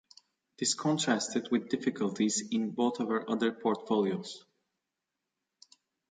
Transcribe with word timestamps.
This 0.57 0.73
contrasted 0.73 1.49
with 1.51 1.69
difficulties 1.69 2.41
in 2.49 2.71
both 2.71 2.99
of 2.99 3.09
her 3.09 3.29
other 3.29 3.51
portfolios. 3.51 4.43